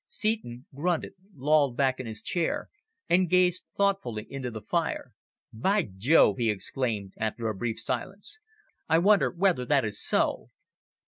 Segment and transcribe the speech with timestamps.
[0.07, 2.69] Seton grunted, lolled back in his chair,
[3.07, 5.13] and gazed thoughtfully into the fire.
[5.53, 8.39] "By Jove!" he exclaimed, after a brief silence.
[8.89, 10.47] "I wonder whether that is so?"